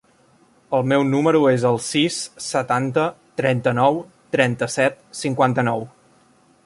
[0.77, 3.05] El meu número es el sis, setanta,
[3.43, 4.01] trenta-nou,
[4.37, 5.87] trenta-set, cinquanta-nou.